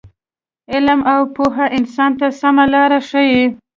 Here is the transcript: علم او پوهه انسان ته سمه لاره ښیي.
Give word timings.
علم 0.73 0.99
او 1.13 1.21
پوهه 1.35 1.65
انسان 1.77 2.11
ته 2.19 2.27
سمه 2.39 2.65
لاره 2.73 2.99
ښیي. 3.09 3.41